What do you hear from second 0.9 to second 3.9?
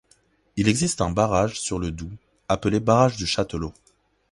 un barrage sur le Doubs appelé barrage du Châtelot.